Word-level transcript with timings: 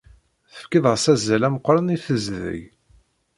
Tefkiḍ-as 0.53 1.05
azal 1.13 1.43
ameqran 1.47 1.93
i 1.95 1.97
tezdeg. 2.05 2.61